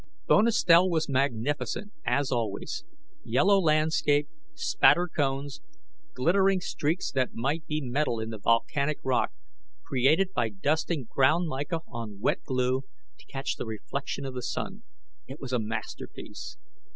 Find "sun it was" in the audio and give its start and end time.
14.41-15.53